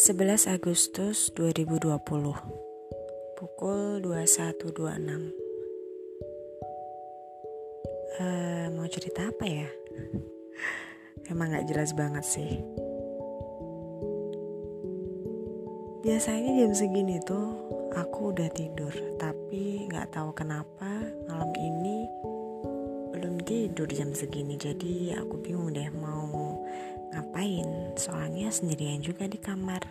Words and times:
11 0.00 0.48
Agustus 0.48 1.28
2020 1.36 2.00
Pukul 3.36 4.00
21.26 4.00 4.72
uh, 8.16 8.72
Mau 8.72 8.88
cerita 8.88 9.28
apa 9.28 9.44
ya? 9.44 9.68
Emang 11.28 11.52
gak 11.52 11.68
jelas 11.68 11.92
banget 11.92 12.24
sih 12.24 12.64
Biasanya 16.00 16.64
jam 16.64 16.72
segini 16.72 17.20
tuh 17.20 17.60
aku 17.92 18.32
udah 18.32 18.48
tidur 18.56 18.96
Tapi 19.20 19.84
gak 19.92 20.16
tahu 20.16 20.32
kenapa 20.32 20.96
malam 21.28 21.52
ini 21.60 22.08
belum 23.20 23.44
tidur 23.44 23.84
jam 23.92 24.16
segini 24.16 24.56
Jadi 24.56 25.12
aku 25.12 25.44
bingung 25.44 25.76
deh 25.76 25.92
mau 25.92 26.56
ngapain. 27.12 27.92
Soalnya 28.00 28.48
sendirian 28.48 29.04
juga 29.04 29.28
di 29.28 29.36
kamar. 29.36 29.84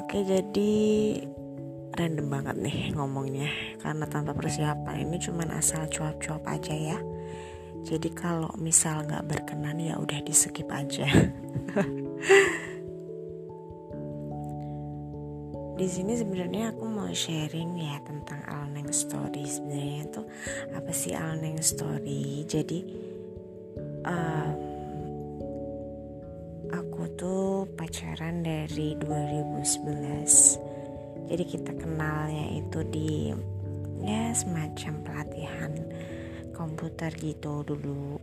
Oke 0.00 0.24
jadi 0.24 0.72
random 1.92 2.26
banget 2.32 2.56
nih 2.64 2.78
ngomongnya. 2.96 3.52
Karena 3.76 4.08
tanpa 4.08 4.32
persiapan 4.32 5.04
ini 5.04 5.20
cuman 5.20 5.52
asal 5.52 5.84
cuap-cuap 5.92 6.48
aja 6.48 6.72
ya. 6.72 6.98
Jadi 7.84 8.08
kalau 8.16 8.48
misal 8.56 9.04
nggak 9.04 9.28
berkenan 9.28 9.76
ya 9.76 10.00
udah 10.00 10.24
di 10.24 10.32
skip 10.32 10.72
aja 10.72 11.04
di 15.74 15.86
sini 15.90 16.14
sebenarnya 16.14 16.74
aku 16.74 16.86
mau 16.86 17.10
sharing 17.10 17.78
ya 17.78 17.98
tentang 18.06 18.42
Alneng 18.46 18.90
Story. 18.94 19.46
Sebenarnya 19.46 20.06
itu 20.06 20.22
apa 20.74 20.90
sih 20.94 21.14
Alneng 21.14 21.58
Story? 21.58 22.46
Jadi 22.46 22.78
um, 24.06 24.74
tuh 27.14 27.70
pacaran 27.78 28.42
dari 28.42 28.98
2011 28.98 31.30
jadi 31.30 31.44
kita 31.46 31.70
kenalnya 31.78 32.58
itu 32.58 32.82
di 32.90 33.30
ya 34.04 34.34
semacam 34.36 34.92
pelatihan 35.00 35.72
komputer 36.52 37.08
gitu 37.16 37.64
dulu. 37.64 38.20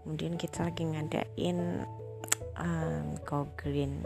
Kemudian 0.00 0.40
kita 0.40 0.64
lagi 0.64 0.88
ngadain 0.88 1.84
um, 2.56 3.20
go 3.28 3.44
green 3.60 4.00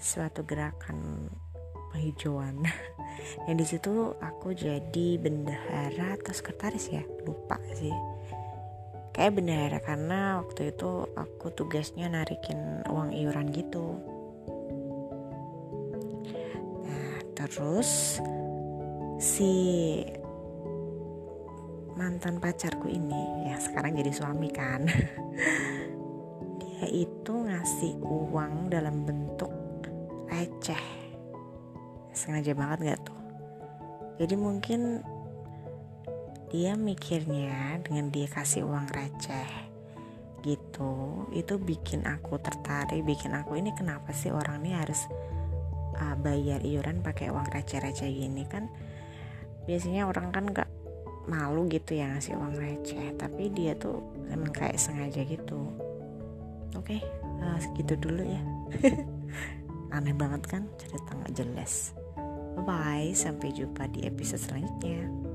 suatu 0.00 0.42
gerakan 0.48 1.28
penghijauan. 1.92 2.64
Yang 3.46 3.56
di 3.56 3.66
situ 3.76 3.94
aku 4.16 4.56
jadi 4.56 5.20
bendahara 5.20 6.16
atau 6.16 6.32
sekretaris 6.32 6.88
ya. 6.88 7.04
Lupa 7.28 7.60
sih. 7.76 7.92
Kayak 9.10 9.36
benar 9.36 9.70
karena 9.84 10.40
waktu 10.40 10.72
itu 10.72 11.04
aku 11.12 11.52
tugasnya 11.52 12.08
narikin 12.08 12.80
uang 12.88 13.12
iuran 13.12 13.52
gitu. 13.52 14.00
Nah 16.86 17.18
terus 17.36 18.22
si 19.20 19.52
mantan 21.98 22.40
pacarku 22.40 22.88
ini 22.88 23.52
ya 23.52 23.60
sekarang 23.60 23.98
jadi 23.98 24.12
suami 24.14 24.48
kan. 24.48 24.88
Dia 26.62 26.86
itu 26.88 27.34
ngasih 27.34 28.00
uang 28.00 28.72
dalam 28.72 29.04
bentuk 29.04 29.59
receh. 30.40 30.84
Sengaja 32.16 32.56
banget 32.56 32.78
gak 32.96 33.00
tuh? 33.12 33.20
Jadi 34.16 34.34
mungkin 34.40 35.04
dia 36.48 36.74
mikirnya 36.80 37.78
dengan 37.84 38.08
dia 38.08 38.26
kasih 38.26 38.66
uang 38.66 38.90
receh 38.90 39.70
gitu 40.40 41.28
itu 41.30 41.60
bikin 41.60 42.08
aku 42.08 42.40
tertarik 42.42 43.06
bikin 43.06 43.36
aku 43.38 43.60
ini 43.60 43.70
kenapa 43.76 44.10
sih 44.10 44.32
orang 44.34 44.64
ini 44.64 44.72
harus 44.74 45.06
uh, 46.00 46.16
bayar 46.18 46.64
iuran 46.64 47.04
pakai 47.04 47.28
uang 47.28 47.52
receh-receh 47.52 48.08
gini? 48.08 48.48
Kan 48.48 48.72
biasanya 49.68 50.08
orang 50.08 50.32
kan 50.32 50.44
gak 50.48 50.70
malu 51.28 51.68
gitu 51.68 52.00
ya 52.00 52.08
ngasih 52.16 52.40
uang 52.40 52.56
receh 52.56 53.12
tapi 53.20 53.52
dia 53.52 53.76
tuh 53.76 54.00
emang 54.32 54.50
kayak 54.56 54.80
sengaja 54.80 55.20
gitu. 55.28 55.68
Oke 56.72 56.96
okay, 56.96 57.00
uh, 57.44 57.60
segitu 57.60 58.00
dulu 58.00 58.24
ya 58.24 58.40
aneh 59.90 60.14
banget 60.14 60.42
kan? 60.46 60.62
Cerita 60.78 61.10
nggak 61.14 61.34
jelas. 61.34 61.94
Bye 62.60 63.14
sampai 63.16 63.54
jumpa 63.54 63.88
di 63.88 64.04
episode 64.04 64.42
selanjutnya 64.42 65.29